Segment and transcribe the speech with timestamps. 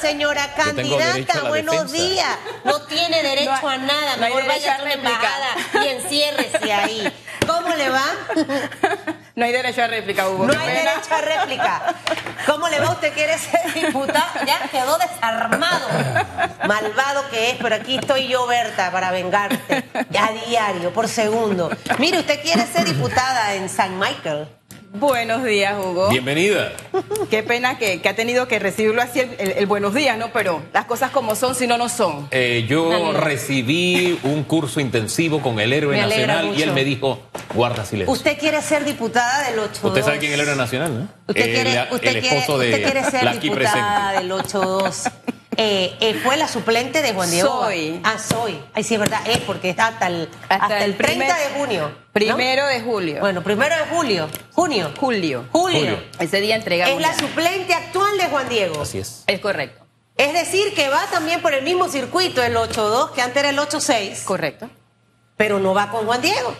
[0.00, 2.36] señora candidata, buenos días.
[2.64, 5.48] No tiene derecho a nada, mejor vaya a la embajada
[5.84, 7.12] y enciérrese ahí.
[7.46, 8.04] ¿Cómo le va?
[9.34, 10.46] No hay derecho a réplica, Hugo.
[10.46, 11.94] No hay derecho a réplica.
[12.46, 12.90] ¿Cómo le va?
[12.90, 14.44] ¿Usted quiere ser diputado?
[14.46, 15.88] Ya quedó desarmado.
[16.66, 19.84] Malvado que es, pero aquí estoy yo, Berta, para vengarte.
[19.94, 21.70] A diario, por segundo.
[21.98, 24.48] Mire, usted quiere ser diputada en San Michael.
[24.94, 26.08] Buenos días, Hugo.
[26.08, 26.72] Bienvenida.
[27.30, 30.32] Qué pena que, ha tenido que recibirlo así el, buenos días, ¿no?
[30.32, 32.28] Pero las cosas como son, si no, no son.
[32.30, 37.20] Eh, yo recibí un curso intensivo con el héroe nacional y él me dijo,
[37.54, 38.12] guarda silencio.
[38.12, 39.84] Usted quiere ser diputada del 82.
[39.84, 41.08] Usted sabe quién es el héroe nacional, ¿no?
[41.26, 45.04] Usted quiere, usted el esposo de quiere ser diputada del 82.
[45.60, 47.48] Eh, eh, fue la suplente de Juan Diego.
[47.48, 48.00] Soy.
[48.04, 48.60] Ah, soy.
[48.74, 51.90] Ay, sí, es verdad, es porque está hasta el, hasta, el 30 de junio.
[52.12, 53.18] Primero de julio.
[53.18, 54.28] Bueno, primero de julio.
[54.52, 54.92] Junio.
[54.96, 55.46] Julio.
[55.50, 56.00] Julio.
[56.20, 56.94] Ese día entregamos.
[56.94, 58.82] Es la suplente actual de Juan Diego.
[58.82, 59.24] Así es.
[59.26, 59.84] Es correcto.
[60.16, 63.58] Es decir, que va también por el mismo circuito, el 8-2, que antes era el
[63.58, 64.22] 8-6.
[64.22, 64.70] Correcto.
[65.36, 66.54] Pero no va con Juan Diego.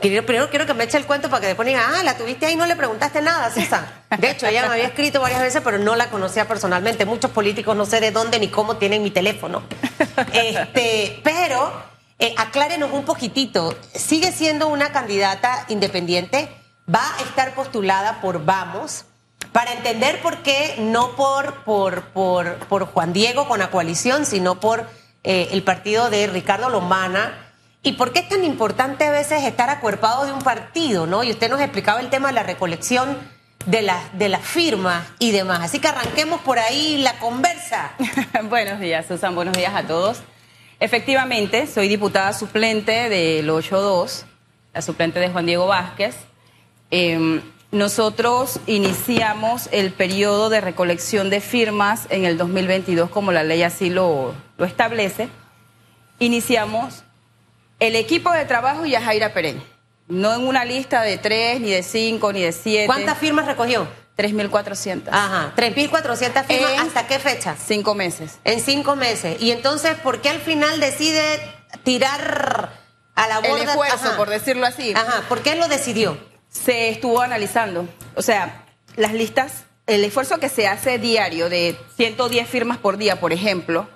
[0.00, 2.56] Primero quiero que me eche el cuento para que después diga, ah, la tuviste ahí
[2.56, 3.86] no le preguntaste nada, Susan.
[4.18, 7.04] De hecho, ella me había escrito varias veces, pero no la conocía personalmente.
[7.04, 9.62] Muchos políticos no sé de dónde ni cómo tienen mi teléfono.
[10.32, 11.72] Este, pero
[12.18, 13.76] eh, aclárenos un poquitito.
[13.94, 16.48] ¿Sigue siendo una candidata independiente?
[16.92, 19.04] ¿Va a estar postulada por Vamos?
[19.52, 24.60] Para entender por qué, no por, por, por, por Juan Diego con la coalición, sino
[24.60, 24.86] por
[25.24, 27.49] eh, el partido de Ricardo Lombana
[27.82, 31.24] ¿Y por qué es tan importante a veces estar acuerpado de un partido, no?
[31.24, 33.16] Y usted nos explicaba el tema de la recolección
[33.64, 35.60] de las de la firmas y demás.
[35.62, 37.92] Así que arranquemos por ahí la conversa.
[38.50, 39.34] buenos días, Susan.
[39.34, 40.22] Buenos días a todos.
[40.78, 44.24] Efectivamente, soy diputada suplente del 8-2,
[44.74, 46.16] la suplente de Juan Diego Vázquez.
[46.90, 53.62] Em, nosotros iniciamos el periodo de recolección de firmas en el 2022, como la ley
[53.62, 55.28] así lo, lo establece.
[56.18, 57.04] Iniciamos
[57.80, 59.62] el equipo de trabajo y a Jaira Perén.
[60.06, 62.86] No en una lista de tres, ni de cinco, ni de siete.
[62.86, 63.88] ¿Cuántas firmas recogió?
[64.16, 65.08] 3.400.
[65.10, 66.72] Ajá, 3.400 firmas.
[66.80, 67.56] ¿Hasta qué fecha?
[67.56, 68.38] Cinco meses.
[68.44, 69.40] En cinco meses.
[69.40, 71.40] Y entonces, ¿por qué al final decide
[71.84, 72.70] tirar
[73.14, 73.62] a la borda?
[73.62, 74.92] El esfuerzo, por decirlo así.
[74.94, 76.18] Ajá, ¿por qué lo decidió?
[76.50, 77.88] Se estuvo analizando.
[78.14, 78.66] O sea,
[78.96, 83.88] las listas, el esfuerzo que se hace diario de 110 firmas por día, por ejemplo,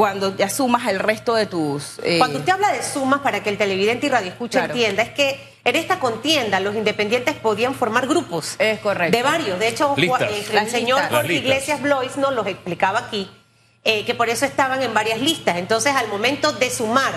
[0.00, 1.98] cuando ya sumas el resto de tus...
[2.02, 5.10] Eh, cuando usted habla de sumas, para que el televidente y radio escucha entienda, es
[5.10, 8.54] que en esta contienda los independientes podían formar grupos.
[8.58, 9.14] Es correcto.
[9.14, 9.58] De varios.
[9.58, 13.30] De hecho, eh, el señor Jorge Iglesias Blois nos los explicaba aquí,
[13.84, 15.58] eh, que por eso estaban en varias listas.
[15.58, 17.12] Entonces, al momento de sumar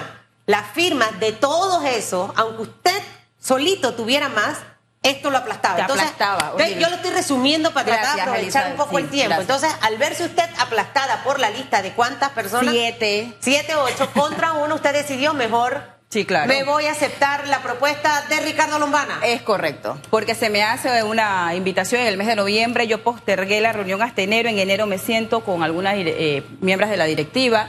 [0.45, 3.01] las firmas de todos esos, aunque usted
[3.39, 4.57] solito tuviera más,
[5.03, 5.81] esto lo aplastaba.
[5.81, 9.39] Entonces, yo lo estoy resumiendo para tratar de aprovechar un poco el tiempo.
[9.39, 12.73] Entonces, al verse usted aplastada por la lista de cuántas personas.
[12.73, 13.33] Siete.
[13.39, 15.93] Siete, ocho, contra uno, usted decidió mejor.
[16.09, 16.47] Sí, claro.
[16.47, 19.19] Me voy a aceptar la propuesta de Ricardo Lombana.
[19.23, 23.61] Es correcto, porque se me hace una invitación en el mes de noviembre, yo postergué
[23.61, 27.67] la reunión hasta enero, en enero me siento con algunas eh, miembros de la directiva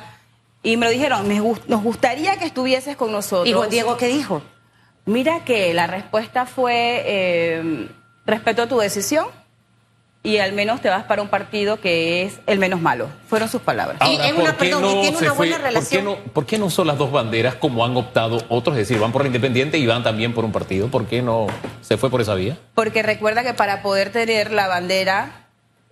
[0.62, 1.27] y me lo dijeron,
[1.69, 3.49] nos gustaría que estuvieses con nosotros.
[3.49, 4.43] ¿Y Juan Diego qué dijo?
[5.06, 7.88] Mira que la respuesta fue eh,
[8.26, 9.26] respeto a tu decisión
[10.22, 13.09] y al menos te vas para un partido que es el menos malo.
[13.28, 13.98] Fueron sus palabras.
[14.10, 16.04] y es una, tiene una buena relación.
[16.04, 18.76] ¿por qué, no, ¿por qué, no, son las dos banderas como han optado otros?
[18.78, 20.88] Es decir, van por la independiente y van también por un partido.
[20.88, 21.48] ¿Por qué no
[21.82, 22.56] se fue por esa vía?
[22.75, 25.44] Porque recuerda que para poder tener la bandera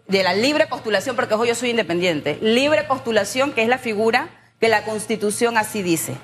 [0.09, 4.31] de la libre postulación, porque hoy yo soy independiente, libre postulación, que es la figura
[4.59, 6.17] que la Constitución así dice,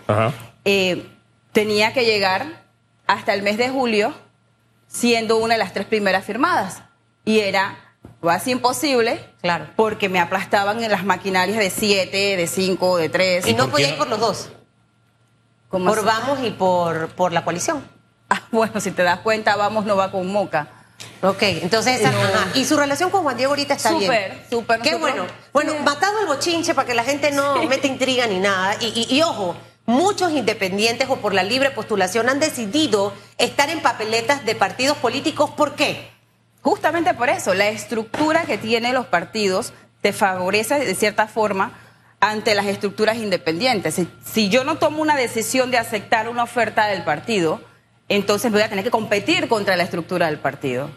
[0.64, 1.04] eh,
[1.52, 2.67] tenía que llegar
[3.08, 4.14] hasta el mes de julio
[4.86, 6.82] siendo una de las tres primeras firmadas.
[7.24, 7.76] Y era
[8.22, 9.66] casi imposible, claro.
[9.76, 13.46] porque me aplastaban en las maquinarias de siete, de cinco, de tres.
[13.46, 14.50] ¿Y, no podía ir por los dos?
[15.68, 17.84] por Vamos y por, por la coalición.
[18.30, 20.68] Ah, bueno, si te das cuenta, Vamos no va con Moca.
[21.22, 22.02] Ok, entonces,
[22.52, 24.02] y su relación con Juan Diego ahorita está bien.
[24.02, 24.80] Súper, súper.
[24.82, 25.24] Qué bueno.
[25.54, 28.76] Bueno, matado el bochinche para que la gente no mete intriga ni nada.
[28.82, 29.56] y ojo,
[29.88, 35.50] muchos independientes o por la libre postulación han decidido estar en papeletas de partidos políticos.
[35.56, 36.10] ¿Por qué?
[36.60, 41.72] Justamente por eso, la estructura que tienen los partidos te favorece de cierta forma
[42.20, 43.98] ante las estructuras independientes.
[44.26, 47.62] Si, yo no tomo una decisión de aceptar una oferta del partido,
[48.10, 50.90] entonces voy a tener que competir contra la estructura del partido.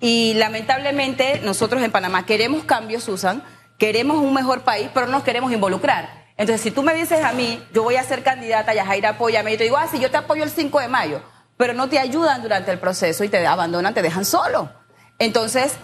[0.00, 3.44] Y lamentablemente nosotros en Panamá queremos cambios, Susan,
[3.78, 6.23] queremos un mejor país, pero no nos queremos involucrar.
[6.36, 9.56] Entonces, si tú me dices a mí, yo voy a ser candidata, Yajaira, apóyame, y
[9.56, 11.22] te digo, ah, sí, yo te apoyo el 5 de mayo,
[11.56, 14.70] pero no te ayudan durante el proceso y te abandonan, te dejan solo.
[15.18, 15.74] Entonces,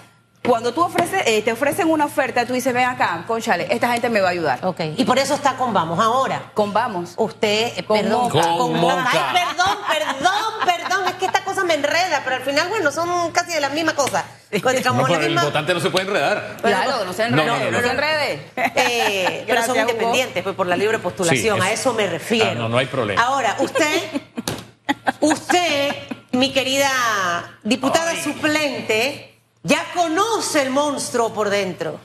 [0.43, 4.09] Cuando tú ofreces, eh, te ofrecen una oferta, tú dices, ven acá, conchale, esta gente
[4.09, 4.65] me va a ayudar.
[4.65, 4.81] Ok.
[4.97, 5.99] Y por eso está con Vamos.
[6.01, 7.13] Ahora, Con vamos.
[7.19, 8.49] usted, eh, Con perdón, Moca.
[8.57, 9.07] Con Moca.
[9.13, 13.31] Ay, perdón, perdón, perdón, es que esta cosa me enreda, pero al final, bueno, son
[13.33, 14.25] casi de la misma cosa.
[14.63, 16.57] Como No, la pero el misma- votante no se puede enredar.
[16.63, 17.93] Claro, no se enrede, No, no, no, no, se no.
[17.93, 18.51] enrede.
[18.57, 19.81] Eh, pero son Gracias, Hugo.
[19.91, 22.51] independientes, pues por la libre postulación, Sí, a es- eso me refiero.
[22.53, 23.23] Ah, no, no hay problema.
[23.23, 24.03] Ahora, usted,
[25.21, 25.95] usted,
[26.33, 26.91] mi querida
[27.63, 28.23] diputada Ay.
[28.23, 29.30] suplente,
[29.63, 32.01] ya conoce el monstruo por dentro.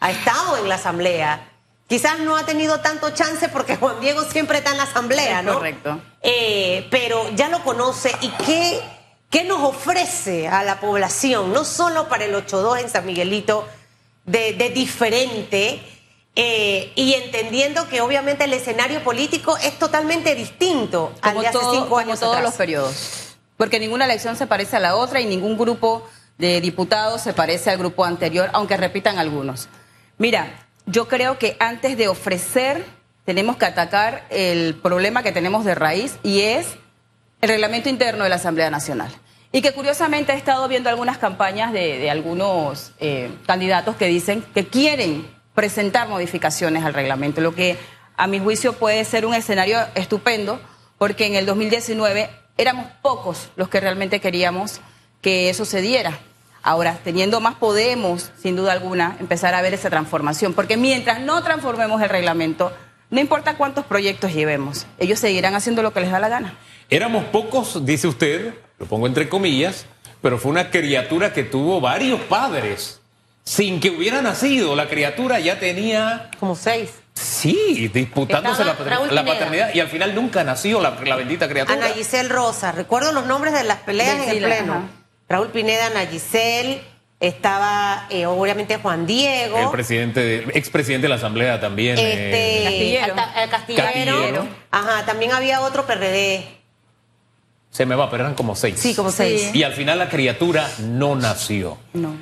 [0.00, 1.50] Ha estado en la asamblea.
[1.88, 5.54] Quizás no ha tenido tanto chance porque Juan Diego siempre está en la asamblea, ¿no?
[5.54, 6.00] correcto.
[6.22, 8.80] Eh, pero ya lo conoce y qué,
[9.30, 13.66] qué nos ofrece a la población, no solo para el 8-2 en San Miguelito,
[14.26, 15.82] de, de diferente,
[16.36, 21.58] eh, y entendiendo que obviamente el escenario político es totalmente distinto al como, de hace
[21.58, 22.50] todo- cinco como años todos atrás.
[22.50, 23.36] los periodos.
[23.56, 26.06] Porque ninguna elección se parece a la otra y ningún grupo
[26.38, 29.68] de diputados se parece al grupo anterior, aunque repitan algunos.
[30.16, 32.84] Mira, yo creo que antes de ofrecer
[33.24, 36.76] tenemos que atacar el problema que tenemos de raíz y es
[37.40, 39.10] el reglamento interno de la Asamblea Nacional.
[39.52, 44.44] Y que curiosamente he estado viendo algunas campañas de, de algunos eh, candidatos que dicen
[44.54, 47.76] que quieren presentar modificaciones al reglamento, lo que
[48.16, 50.60] a mi juicio puede ser un escenario estupendo,
[50.98, 54.80] porque en el 2019 éramos pocos los que realmente queríamos
[55.20, 56.18] que eso se diera.
[56.62, 61.42] Ahora, teniendo más, podemos, sin duda alguna, empezar a ver esa transformación, porque mientras no
[61.42, 62.72] transformemos el reglamento,
[63.10, 66.54] no importa cuántos proyectos llevemos, ellos seguirán haciendo lo que les da la gana.
[66.90, 69.86] Éramos pocos, dice usted, lo pongo entre comillas,
[70.20, 73.00] pero fue una criatura que tuvo varios padres.
[73.44, 76.90] Sin que hubiera nacido, la criatura ya tenía, Como seis.
[77.14, 81.74] sí, disputándose la, paternidad y al final nunca nació la, la bendita criatura.
[81.74, 84.72] Ana Giselle Rosa, recuerdo los nombres de las peleas en el pleno.
[84.74, 84.82] ajá.
[85.28, 86.80] Raúl Pineda, Ana Giselle,
[87.20, 89.58] estaba eh, obviamente Juan Diego.
[89.58, 91.98] El presidente, de- expresidente de la Asamblea también.
[91.98, 93.04] Este, eh, Castillero.
[93.14, 93.84] Alta- eh, Castillero.
[93.84, 94.46] Castillero.
[94.70, 96.44] Ajá, también había otro PRD.
[97.70, 98.78] se me va, pero eran como seis.
[98.80, 99.16] Sí, como Sí.
[99.18, 99.50] seis.
[99.54, 101.76] Y al final la criatura no nació.
[101.92, 102.16] No.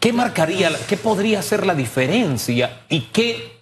[0.00, 3.58] ¿Qué marcaría, qué podría ser la diferencia y qué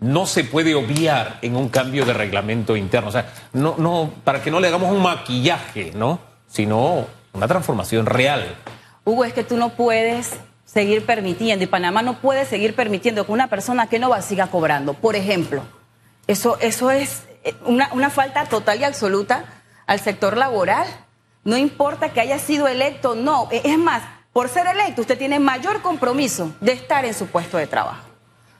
[0.00, 3.08] no se puede obviar en un cambio de reglamento interno?
[3.08, 6.18] O sea, no, no, para que no le hagamos un maquillaje, ¿no?
[6.48, 8.56] Sino una transformación real.
[9.04, 10.30] Hugo, es que tú no puedes
[10.64, 14.48] seguir permitiendo, y Panamá no puede seguir permitiendo que una persona que no va siga
[14.48, 14.94] cobrando.
[14.94, 15.62] Por ejemplo,
[16.26, 19.44] eso, eso es eh, una, una falta total y absoluta
[19.86, 20.86] al sector laboral.
[21.42, 23.48] No importa que haya sido electo no.
[23.50, 24.02] Eh, Es más,
[24.32, 28.04] por ser electo, usted tiene mayor compromiso de estar en su puesto de trabajo.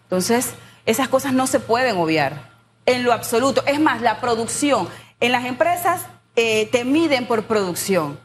[0.04, 0.54] Entonces,
[0.86, 2.50] esas cosas no se pueden obviar
[2.86, 3.62] en lo absoluto.
[3.66, 4.88] Es más, la producción.
[5.20, 8.18] En las empresas eh, te miden por producción.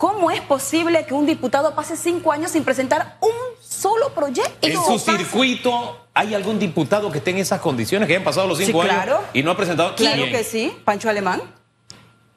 [0.00, 3.30] ¿Cómo es posible que un diputado pase cinco años sin presentar un
[3.62, 4.66] solo proyecto?
[4.66, 8.56] En su circuito, ¿hay algún diputado que esté en esas condiciones, que hayan pasado los
[8.56, 9.20] Sí, cinco años claro.
[9.34, 9.94] y no ha presentado?
[9.96, 10.32] Claro ¿Quién?
[10.32, 11.42] que sí, Pancho Alemán.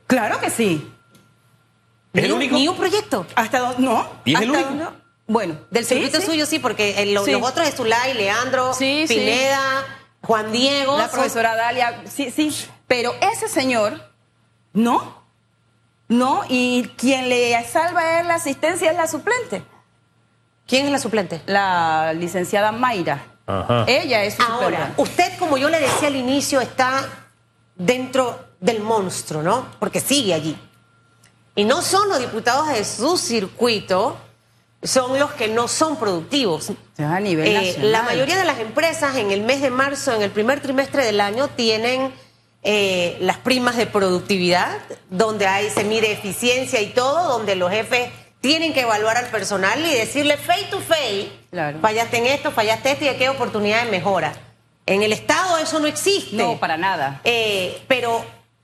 [0.08, 0.92] Claro que sí.
[2.12, 2.56] ¿Es el Ni- único?
[2.58, 3.26] Ni un proyecto.
[3.34, 3.82] ¿Hasta dónde?
[3.82, 4.08] No.
[4.26, 4.92] ¿Y es el ¿Hasta único?
[5.28, 6.26] Bueno, Del sí, circuito sí.
[6.26, 7.32] suyo sí, porque el- lo- Sí.
[7.32, 9.16] los otros es Zulay, Leandro, Sí, sí.
[9.16, 9.86] Pineda,
[10.22, 10.98] Juan Diego.
[10.98, 12.54] La son- profesora Dalia, sí, sí.
[12.88, 14.02] Pero ese señor,
[14.74, 15.23] no.
[16.08, 19.64] No, y quien le salva a él la asistencia es la suplente,
[20.68, 21.42] ¿Quién es la suplente?
[21.46, 23.26] la licenciada Mayra.
[23.46, 23.86] Ajá.
[23.88, 25.02] Ella es su Ahora, suplente.
[25.02, 27.04] usted, como yo le decía al inicio, está
[27.76, 29.66] dentro del monstruo, ¿no?
[29.80, 30.58] Porque sigue allí.
[31.56, 34.18] Y no son los diputados de su circuito,
[34.82, 36.72] son los que no son productivos.
[36.98, 37.92] A nivel Eh, nacional.
[37.92, 41.20] la mayoría de las empresas en el mes de marzo, en el primer trimestre del
[41.22, 42.14] año, tienen
[42.64, 44.78] eh, las primas de productividad,
[45.10, 48.10] donde ahí se mide eficiencia y todo, donde los jefes
[48.42, 51.80] tienen que evaluar al personal y decirle face to face, Claro.
[51.82, 54.34] fallaste en esto, fallaste esto y aquí hay oportunidad de mejora.
[54.86, 56.36] En el Estado eso no existe.
[56.36, 57.22] No, para nada.
[57.24, 58.24] Eh, pero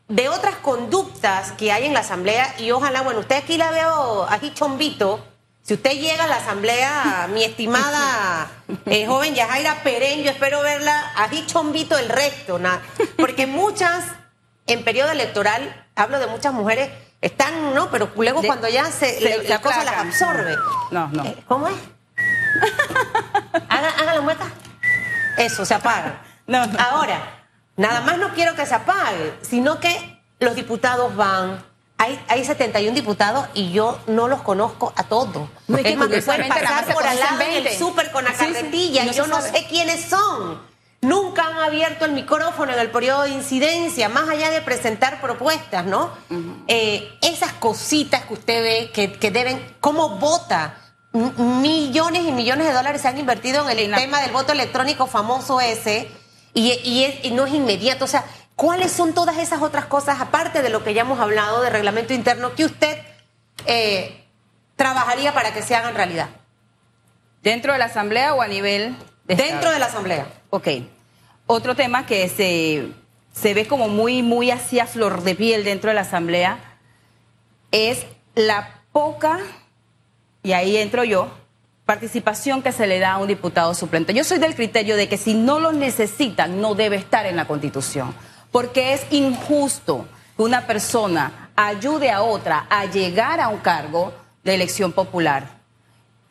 [0.09, 4.25] de otras conductas que hay en la Asamblea, y ojalá, bueno, usted aquí la veo,
[4.29, 5.23] aquí chombito,
[5.63, 8.49] si usted llega a la Asamblea, mi estimada
[8.85, 12.81] eh, joven Yajaira Perén, yo espero verla aquí chombito el resto, na-
[13.17, 14.05] porque muchas,
[14.67, 16.89] en periodo electoral, hablo de muchas mujeres,
[17.21, 17.91] están, ¿no?
[17.91, 20.55] Pero luego De- cuando ya se, se- le- la cosa las absorbe.
[20.91, 21.23] No, no.
[21.25, 21.75] Eh, ¿Cómo es?
[23.69, 24.45] haga, haga la mueca.
[25.37, 26.21] Eso, se apaga.
[26.47, 26.79] No, no.
[26.79, 27.19] Ahora,
[27.77, 31.63] nada más no quiero que se apague, sino que los diputados van.
[32.01, 35.49] Hay, hay 71 diputados y yo no los conozco a todos.
[35.67, 37.77] No, es que pueden pasar por al lado en el 20.
[37.77, 39.51] súper con la Sí, sí, carretilla no y yo no sabe.
[39.59, 40.61] sé quiénes son.
[41.01, 45.85] Nunca han abierto el micrófono en el periodo de incidencia, más allá de presentar propuestas,
[45.85, 46.09] ¿no?
[46.67, 50.75] Eh, esas cositas que usted ve que, que deben, ¿cómo vota
[51.13, 54.31] m- millones y millones de dólares se han invertido en el En la- tema del
[54.31, 56.09] voto electrónico famoso ese
[56.53, 58.03] y, y es- y no es inmediato.
[58.05, 58.25] O sea,
[58.59, 62.13] ¿cuáles son todas esas otras cosas, aparte de lo que ya hemos hablado de reglamento
[62.13, 62.97] interno, que usted
[63.65, 64.25] eh,
[64.75, 66.27] trabajaría para que se hagan realidad?
[67.41, 69.71] ¿Dentro de la Asamblea o a nivel de Dentro Estado?
[69.71, 70.27] de la Asamblea.
[70.49, 70.67] Ok.
[71.47, 72.89] Otro tema que se,
[73.31, 76.59] se ve como muy, muy así a flor de piel dentro de la Asamblea
[77.71, 79.39] es la poca,
[80.43, 81.31] y ahí entro yo,
[81.85, 84.13] participación que se le da a un diputado suplente.
[84.13, 87.45] Yo soy del criterio de que si no lo necesitan, no debe estar en la
[87.47, 88.13] Constitución,
[88.51, 94.13] porque es injusto que una persona ayude a otra a llegar a un cargo
[94.43, 95.59] de elección popular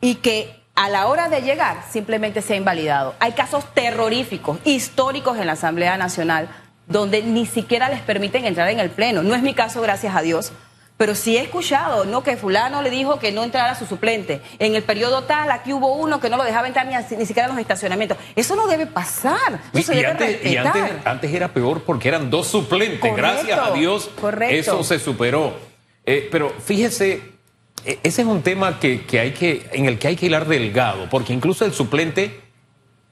[0.01, 3.13] y que a la hora de llegar simplemente sea invalidado.
[3.19, 6.47] Hay casos terroríficos, históricos en la Asamblea Nacional,
[6.87, 9.21] donde ni siquiera les permiten entrar en el Pleno.
[9.21, 10.53] No es mi caso, gracias a Dios,
[10.99, 12.23] pero sí he escuchado, ¿no?
[12.23, 14.41] Que fulano le dijo que no entrara su suplente.
[14.59, 17.25] En el periodo tal, aquí hubo uno que no lo dejaba entrar ni, a- ni
[17.25, 18.17] siquiera a los estacionamientos.
[18.35, 19.61] Eso no debe pasar.
[19.71, 22.99] Eso Y, se y debe antes, y antes- antes era peor porque eran dos suplentes.
[22.99, 24.53] Correcto, Gracias a Dios, correcto.
[24.57, 25.53] eso se superó.
[26.05, 27.21] Eh, pero fíjese,
[27.85, 30.47] eh, ese es un tema que, que hay que, en el que hay que hilar
[30.49, 32.41] delgado, porque incluso el suplente,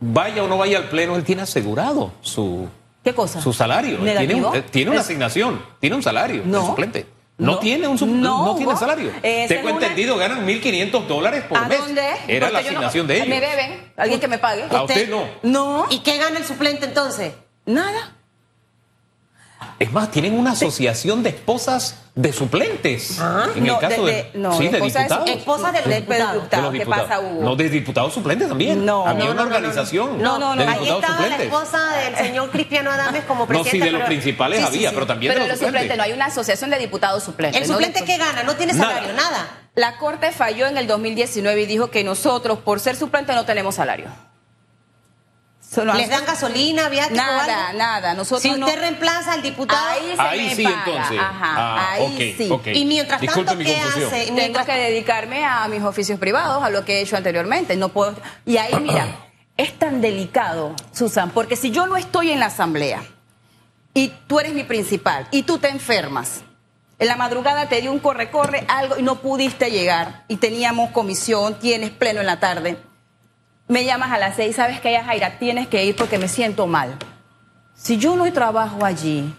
[0.01, 2.67] vaya o no vaya al pleno, él tiene asegurado su,
[3.01, 3.39] ¿Qué cosa?
[3.39, 4.05] su salario.
[4.05, 6.41] Eh, tiene una asignación, tiene un salario.
[6.43, 6.65] el No.
[6.65, 7.15] suplente.
[7.39, 7.59] No, No.
[7.59, 9.11] tiene un sup- No, no, tiene vos- salario.
[9.21, 11.77] esa Tengo es una- entendido, ganan 1.500 dólares por ¿A mes.
[11.77, 12.01] dónde?
[12.27, 13.27] Era la Porque no- asignación de ellos.
[13.27, 14.63] Me deben, alguien que me pague.
[14.69, 15.23] A usted no.
[15.43, 17.33] No, ¿Y qué gana el suplente entonces?
[17.65, 18.15] nada.
[19.79, 23.19] Es más, tienen una asociación de esposas de suplentes.
[23.55, 25.29] En No, el caso de- de, de- no, sí, de diputados.
[25.29, 26.27] esposa del De- diputado.
[26.27, 26.61] de diputado.
[26.61, 27.07] De los ¿Qué diputados.
[27.09, 27.43] pasa, Hugo?
[27.43, 28.83] No, de diputados suplentes también.
[28.85, 30.61] No, Había no, una no, no, organización No, no, no.
[30.63, 31.45] de Ahí diputados estaba la suplentes.
[31.47, 33.71] esposa del señor Cristiano Adames como No, presidente.
[33.77, 34.93] sí, de los pero- principales Sí, había, sí.
[34.95, 37.61] pero también Pero de los los suplentes, no hay una asociación de diputados suplentes.
[37.61, 38.43] ¿El no suplente qué gana?
[38.43, 38.93] No tiene Nada.
[38.95, 39.47] salario, nada.
[39.75, 43.75] La Corte falló en el 2019 y dijo que nosotros, por ser suplente, no tenemos
[43.75, 44.07] salario.
[45.69, 47.77] Solo- ¿Les dan gasolina, viático Nada, algo?
[47.77, 48.13] nada.
[48.13, 50.83] Nosotros Si usted no- reemplaza al diputado Ahí se Ahí me sí, paga.
[50.85, 51.19] entonces.
[51.19, 52.49] Ajá, Ah, ahí sí.
[52.73, 54.07] y mientras Disculpe tanto, mi ¿qué confusión.
[54.07, 54.23] hace?
[54.25, 57.75] Tengo Mientras- que dedicarme a mis oficios privados, a lo que he hecho anteriormente.
[57.75, 58.15] No puedo.
[58.45, 59.07] Y ahí, mira,
[59.57, 63.03] es tan delicado, Susan, porque si yo no estoy en la asamblea
[63.93, 66.41] y tú eres mi principal y tú te enfermas,
[66.99, 71.59] en la madrugada te dio un corre-corre, algo y no pudiste llegar y teníamos comisión,
[71.59, 72.77] tienes pleno en la tarde.
[73.67, 76.67] Me llamas a las seis, sabes que ya Jaira, tienes que ir porque me siento
[76.67, 76.97] mal.
[77.75, 79.33] Si yo no trabajo allí,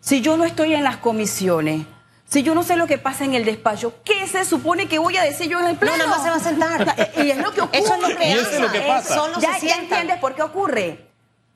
[0.00, 1.84] si yo no estoy en las comisiones,
[2.24, 5.16] si yo no sé lo que pasa en el despacho, ¿qué se supone que voy
[5.16, 5.96] a decir yo en el No, pleno?
[5.98, 7.10] nada más se va a sentar.
[7.24, 7.78] Y es lo que ocurre.
[7.78, 8.54] Eso es lo que Y eso pasa.
[8.56, 9.14] es lo que pasa.
[9.14, 9.80] solo ya, se ya sienta.
[9.82, 11.07] entiendes por qué ocurre.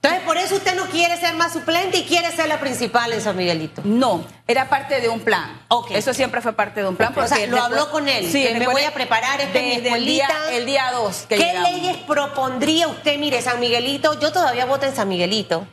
[0.05, 3.21] Entonces, por eso usted no quiere ser más suplente y quiere ser la principal en
[3.21, 3.83] San Miguelito.
[3.85, 5.61] No, era parte de un plan.
[5.69, 5.93] Ok.
[5.93, 7.13] Eso siempre fue parte de un plan.
[7.17, 9.65] O sea, lo después- habló con él, que me voy de- a preparar, esta es
[9.65, 10.57] mi el día, escuelita.
[10.57, 11.71] el día 2 que ¿Qué llegamos.
[11.71, 13.17] leyes propondría usted?
[13.17, 15.69] Mire, San Miguelito, yo todavía voto en San Miguelito.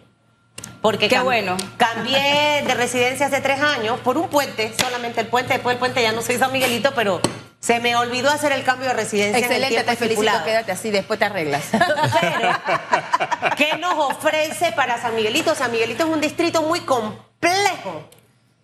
[0.82, 1.58] Porque Qué bueno.
[1.78, 6.02] cambié de residencia hace tres años por un puente, solamente el puente, después del puente
[6.04, 7.20] ya no soy San Miguelito, pero
[7.60, 9.38] se me olvidó hacer el cambio de residencia.
[9.38, 10.44] en el Excelente, te felicito.
[10.46, 11.64] Quédate así, después te arreglas.
[11.72, 15.54] Pero, ¿qué nos ofrece para San Miguelito?
[15.56, 18.10] San Miguelito es un distrito muy complejo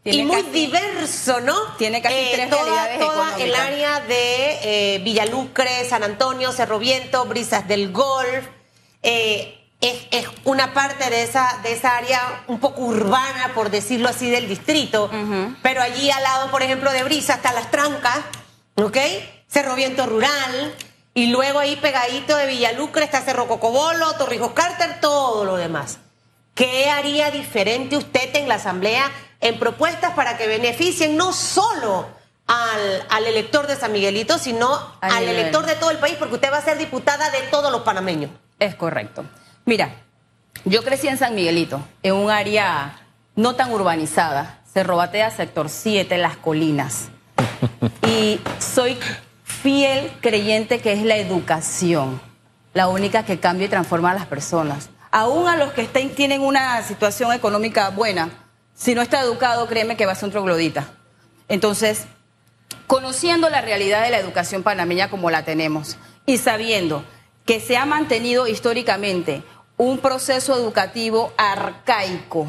[0.01, 1.55] Tiene y muy diverso, ¿no?
[1.77, 7.25] tiene casi tres toda, realidades toda el área de eh, Villalucre, San Antonio, Cerro Viento,
[7.25, 8.45] Brisas del Golf.
[9.03, 14.09] eh, es, es una parte de esa, de esa área un poco urbana, por decirlo
[14.09, 15.11] así, del distrito.
[15.61, 18.19] Pero allí al lado, por ejemplo, de Brisas, está Las Trancas,
[18.75, 18.97] ¿ok?
[19.47, 20.75] Cerro Viento Rural.
[21.13, 25.99] Y luego ahí pegadito de Villalucre está Cerro Cocobolo, Torrijos Carter, todo lo demás.
[26.53, 32.07] ¿Qué haría diferente usted en la Asamblea en propuestas para que beneficien no solo
[32.47, 34.67] al, al elector de San Miguelito, sino
[35.01, 35.35] al nivel.
[35.37, 38.31] elector de todo el país, porque usted va a ser diputada de todos los panameños?
[38.59, 39.25] Es correcto.
[39.65, 39.95] Mira,
[40.63, 42.99] yo crecí en San Miguelito, en un área
[43.35, 47.09] no tan urbanizada, Cerro Batea, sector 7, Las Colinas.
[48.07, 48.97] Y soy
[49.43, 52.19] fiel creyente que es la educación
[52.75, 54.89] la única que cambia y transforma a las personas.
[55.09, 58.29] Aún a los que tienen una situación económica buena,
[58.75, 60.85] si no está educado, créeme que va a ser un troglodita.
[61.47, 62.03] Entonces,
[62.85, 67.05] conociendo la realidad de la educación panameña como la tenemos y sabiendo
[67.45, 69.41] que se ha mantenido históricamente
[69.77, 72.45] un proceso educativo arcaico,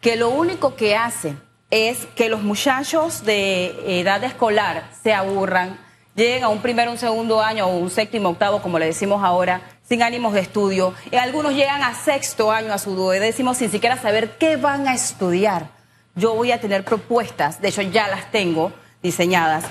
[0.00, 1.36] que lo único que hace
[1.70, 5.78] es que los muchachos de edad escolar se aburran,
[6.14, 9.60] lleguen a un primero, un segundo año o un séptimo, octavo, como le decimos ahora,
[9.82, 10.94] sin ánimos de estudio.
[11.10, 14.94] Y algunos llegan a sexto año, a su duodécimo, sin siquiera saber qué van a
[14.94, 15.68] estudiar.
[16.14, 18.72] Yo voy a tener propuestas, de hecho ya las tengo
[19.02, 19.64] diseñadas,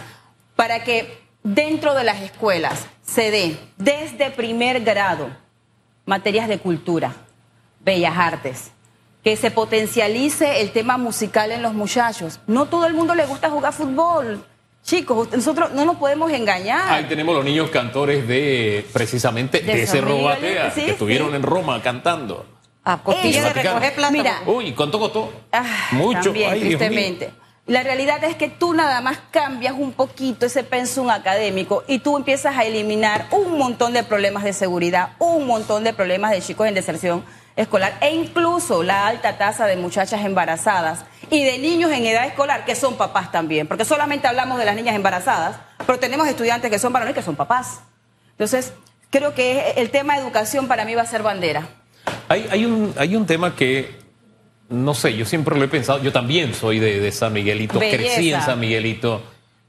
[0.55, 5.29] para que dentro de las escuelas se dé desde primer grado
[6.05, 7.13] materias de cultura,
[7.81, 8.71] bellas artes,
[9.24, 12.39] que se potencialice el tema musical en los muchachos.
[12.47, 14.45] No todo el mundo le gusta jugar fútbol.
[14.83, 16.89] Chicos, nosotros no nos podemos engañar.
[16.89, 21.36] Ahí tenemos los niños cantores de precisamente de, De ese Robatea, sí, que estuvieron sí.
[21.36, 22.45] en Roma cantando.
[22.86, 24.12] A costilla de recoger plata.
[24.12, 25.33] Mira, Uy, ¿cuánto costó?
[25.51, 26.21] Ah, Mucho.
[26.24, 27.31] También, Ay, tristemente.
[27.65, 32.15] La realidad es que tú nada más cambias un poquito ese pensum académico y tú
[32.15, 36.65] empiezas a eliminar un montón de problemas de seguridad, un montón de problemas de chicos
[36.65, 37.25] en deserción
[37.57, 42.63] escolar e incluso la alta tasa de muchachas embarazadas y de niños en edad escolar
[42.63, 46.79] que son papás también, porque solamente hablamos de las niñas embarazadas, pero tenemos estudiantes que
[46.79, 47.81] son varones que son papás.
[48.31, 48.73] Entonces,
[49.09, 51.67] creo que el tema de educación para mí va a ser bandera.
[52.29, 53.95] Hay, hay, un, hay un tema que,
[54.69, 57.97] no sé, yo siempre lo he pensado, yo también soy de, de San Miguelito, Belleza.
[57.97, 59.21] crecí en San Miguelito.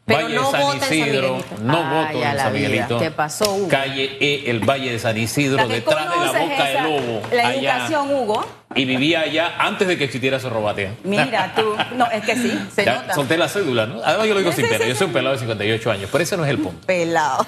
[0.08, 2.52] Pero Valle no de San Isidro, no voto en San.
[2.52, 2.98] Miguelito.
[2.98, 3.68] ¿Qué pasó, Hugo?
[3.68, 7.22] Calle E, el Valle de San Isidro, detrás de la boca del lobo.
[7.30, 7.76] La allá.
[7.76, 8.46] educación, Hugo.
[8.74, 10.94] Y vivía allá antes de que existiera ese robatea.
[11.04, 13.14] Mira tú, no, es que sí, se Ya, nota.
[13.14, 14.00] solté la cédula, ¿no?
[14.02, 16.36] Además yo lo digo sin pena, yo soy un pelado de 58 años, pero ese
[16.36, 16.86] no es el punto.
[16.86, 17.46] Pelado.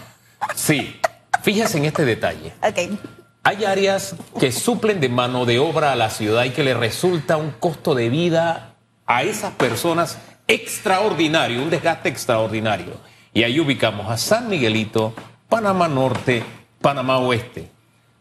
[0.55, 1.01] Sí,
[1.43, 2.53] fíjese en este detalle.
[2.63, 2.99] Ok.
[3.43, 7.39] Hay áreas que suplen de mano de obra a la ciudad y que le resulta
[7.39, 8.70] un costo de vida
[9.13, 12.95] a esas personas extraordinario, un desgaste extraordinario.
[13.35, 15.15] Y ahí ubicamos a San Miguelito,
[15.49, 16.45] Panamá Norte,
[16.81, 17.71] Panamá Oeste.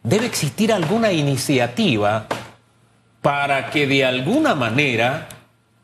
[0.02, 2.26] Debe existir alguna iniciativa
[3.22, 5.28] para que de alguna manera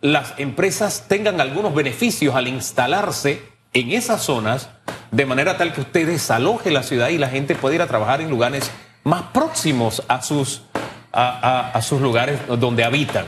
[0.01, 3.43] las empresas tengan algunos beneficios al instalarse
[3.73, 4.69] en esas zonas,
[5.11, 8.21] de manera tal que usted desaloje la ciudad y la gente pueda ir a trabajar
[8.21, 8.71] en lugares
[9.03, 10.63] más próximos a sus,
[11.11, 13.25] a, a- a sus lugares donde habitan.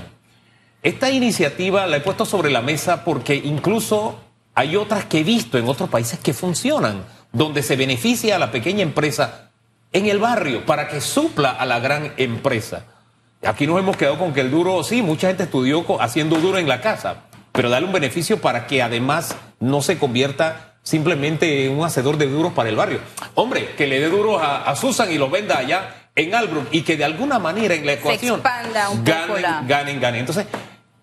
[0.87, 4.19] Esta iniciativa la he puesto sobre la mesa porque incluso
[4.55, 7.03] hay otras que he visto en otros países que funcionan,
[7.33, 9.51] donde se beneficia a la pequeña empresa
[9.91, 12.85] en el barrio para que supla a la gran empresa.
[13.45, 16.69] Aquí nos hemos quedado con que el duro, sí, mucha gente estudió haciendo duro en
[16.69, 21.83] la casa, pero darle un beneficio para que además no se convierta simplemente en un
[21.85, 23.01] hacedor de duros para el barrio.
[23.35, 26.81] Hombre, que le dé duros a, a Susan y los venda allá en Albrook y
[26.81, 30.19] que de alguna manera en la ecuación expanda un poco ganen, la- ganen, ganen.
[30.21, 30.47] Entonces,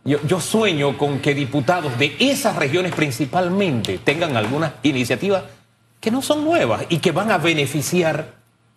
[0.05, 5.45] yo, yo sueño con que diputados de esas regiones principalmente tengan algunas iniciativas
[6.01, 8.35] que no son nuevas y que van a beneficiar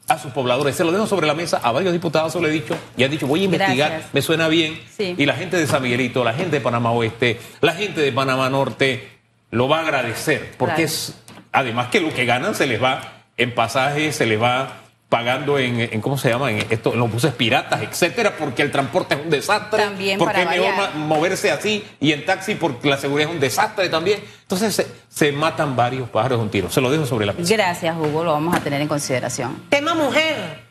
[0.08, 0.76] a sus pobladores.
[0.76, 3.12] Se lo dejo sobre la mesa a varios diputados, se lo he dicho, y han
[3.12, 4.14] dicho, voy a investigar, Gracias.
[4.14, 4.80] me suena bien.
[4.96, 5.16] Sí.
[5.18, 8.50] Y la gente de San Miguelito, la gente de Panamá Oeste, la gente de Panamá
[8.50, 9.10] Norte,
[9.52, 10.86] lo va a agradecer, porque Claro.
[10.86, 11.14] es,
[11.52, 14.78] además que lo que ganan se les va en pasajes, se les va
[15.10, 16.52] pagando en, en ¿cómo se llama?
[16.52, 19.82] En, esto, en los buses piratas, etcétera, porque el transporte es un desastre.
[19.84, 23.40] También porque para es mejor moverse así y en taxi porque la seguridad es un
[23.40, 24.22] desastre también.
[24.42, 26.70] Entonces se, se matan varios pájaros de un tiro.
[26.70, 27.54] Se lo dejo sobre la mesa.
[27.54, 29.64] Gracias, Hugo, lo vamos a tener en consideración.
[29.70, 30.64] Tema mujer,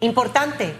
[0.00, 0.74] importante.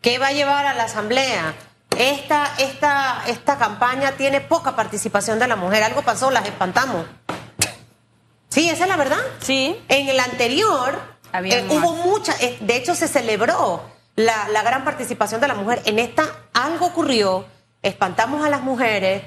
[0.00, 1.54] ¿Qué va a llevar a la asamblea?
[1.98, 5.82] Esta, esta, esta campaña tiene poca participación de la mujer.
[5.82, 7.04] Algo pasó, las espantamos.
[8.48, 9.18] Sí, esa es la verdad.
[9.40, 9.76] Sí.
[9.88, 13.82] En el anterior Había eh, hubo mucha, eh, de hecho se celebró
[14.16, 15.82] la, la gran participación de la mujer.
[15.84, 17.46] En esta algo ocurrió,
[17.82, 19.22] espantamos a las mujeres,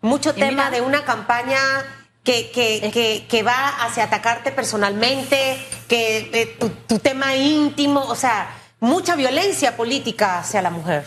[0.00, 1.58] mucho Y tema mira- de una campaña
[2.24, 8.14] que, que, que, que va hacia atacarte personalmente, que eh, tu, tu tema íntimo, o
[8.14, 8.48] sea,
[8.80, 11.04] mucha violencia política hacia la mujer.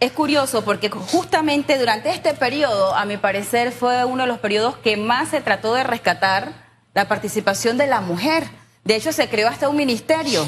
[0.00, 4.76] Es curioso porque justamente durante este periodo, a mi parecer, fue uno de los periodos
[4.78, 6.52] que más se trató de rescatar
[6.94, 8.44] la participación de la mujer.
[8.84, 10.44] De hecho, se creó hasta un ministerio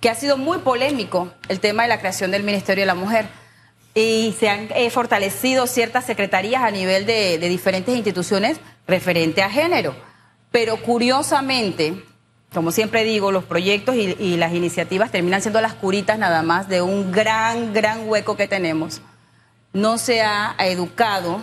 [0.00, 3.26] que ha sido muy polémico, el tema de la creación del Ministerio de la Mujer.
[3.94, 9.96] Y se han eh, fortalecido ciertas secretarías a nivel de, diferentes instituciones referente a género.
[10.52, 12.04] Pero curiosamente,
[12.52, 16.68] como siempre digo, los proyectos y, y las iniciativas terminan siendo las curitas nada más
[16.68, 19.00] de un gran, gran hueco que tenemos.
[19.72, 21.42] No se ha educado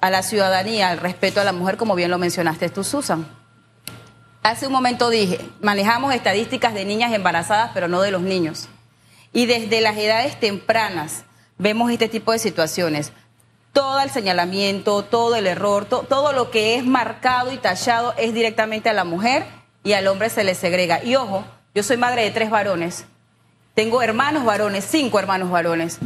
[0.00, 3.39] a la ciudadanía al respeto a la mujer, como bien lo mencionaste tú, Susan.
[4.42, 8.68] Hace un momento dije, manejamos estadísticas de niñas embarazadas, pero no de los niños.
[9.32, 11.24] Y desde las edades tempranas
[11.58, 13.12] vemos este tipo de situaciones.
[13.72, 18.32] Todo el señalamiento, todo el error, to- todo lo que es marcado y tachado es
[18.34, 19.44] directamente a la mujer
[19.84, 21.04] y al hombre se le segrega.
[21.04, 23.04] Y ojo, yo soy madre de tres varones.
[23.74, 25.98] Tengo hermanos varones, cinco hermanos varones.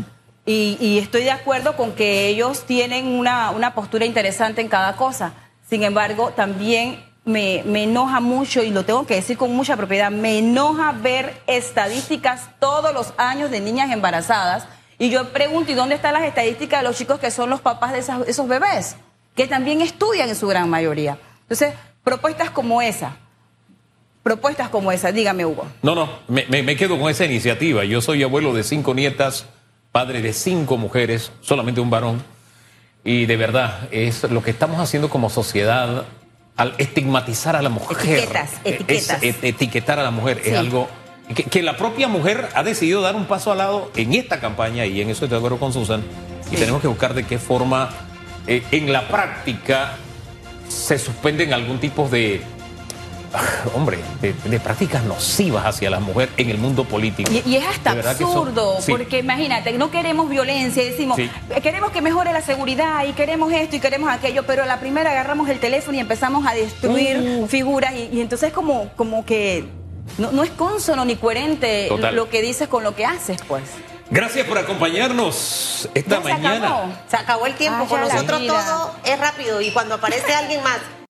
[0.44, 4.96] Y, y estoy de acuerdo con que ellos tienen una, una postura interesante en cada
[4.96, 5.32] cosa.
[5.70, 10.10] Sin embargo, también me, me enoja mucho, y lo tengo que decir con mucha propiedad,
[10.10, 14.66] me enoja ver estadísticas todos los años de niñas embarazadas.
[14.98, 17.92] Y yo pregunto, ¿y dónde están las estadísticas de los chicos que son los papás
[17.92, 18.96] de esas- esos bebés?
[19.34, 21.18] Que también estudian en su gran mayoría.
[21.42, 23.16] Entonces, propuestas como esa.
[24.22, 25.66] Propuestas como esa, dígame Hugo.
[25.82, 27.84] No, no, me, me- me quedo con esa iniciativa.
[27.84, 29.46] Yo soy abuelo de cinco nietas,
[29.92, 32.22] padre de cinco mujeres, solamente un varón.
[33.02, 36.04] Y de verdad, es lo que estamos haciendo como sociedad
[36.56, 37.96] al estigmatizar a la mujer.
[38.00, 39.22] Etiquetas, Es- etiquetas.
[39.22, 40.50] et- etiquetar a la mujer Sí.
[40.50, 40.88] es algo
[41.34, 44.84] que, que la propia mujer ha decidido dar un paso al lado en esta campaña
[44.86, 46.02] y en eso estoy de acuerdo con Susan.
[46.50, 47.90] Y tenemos que buscar de qué forma
[48.46, 49.96] eh, en la práctica
[50.68, 52.42] se suspenden algún tipo de
[53.74, 57.30] hombre, de, de prácticas nocivas hacia la mujer en el mundo político.
[57.32, 58.92] Y, y es hasta absurdo, sí.
[58.92, 61.30] porque imagínate, no queremos violencia, decimos, Sí.
[61.50, 64.80] "Eh, queremos que mejore la seguridad y queremos esto y queremos aquello, pero a la
[64.80, 67.46] primera agarramos el teléfono y empezamos a destruir Uh.
[67.48, 69.64] figuras y, y entonces como, como que
[70.18, 72.14] no, no es consono ni coherente Total.
[72.14, 73.62] lo que dices con lo que haces, pues.
[74.10, 76.66] Gracias por acompañarnos esta Ya se mañana.
[76.66, 76.92] acabó.
[77.08, 77.84] Se acabó el tiempo.
[77.84, 80.76] Ah, Con nosotros todo es rápido y cuando aparece alguien más